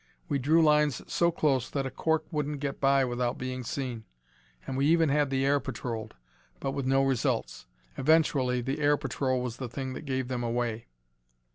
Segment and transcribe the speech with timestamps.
[0.27, 4.03] We drew lines so close that a cork couldn't get by without being seen
[4.65, 6.15] and we even had the air patrolled,
[6.59, 7.67] but with no results.
[7.99, 10.87] Eventually the air patrol was the thing that gave them away.